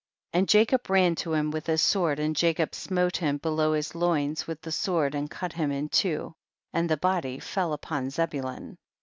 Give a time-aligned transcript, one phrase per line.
[0.31, 0.39] 58.
[0.39, 4.47] And Jacob ran to him with his sword and Jacob smote him below his loins
[4.47, 6.33] with the sword, and cut him in two,
[6.73, 8.77] and the body fell upon Zebu lun.